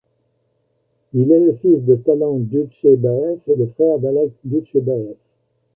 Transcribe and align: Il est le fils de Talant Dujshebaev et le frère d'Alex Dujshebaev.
Il 1.13 1.31
est 1.31 1.39
le 1.39 1.53
fils 1.53 1.83
de 1.85 1.93
Talant 1.93 2.39
Dujshebaev 2.39 3.39
et 3.45 3.55
le 3.55 3.67
frère 3.67 3.99
d'Alex 3.99 4.39
Dujshebaev. 4.45 5.15